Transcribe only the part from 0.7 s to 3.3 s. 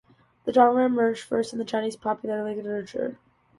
emerged first in Chinese popular literature.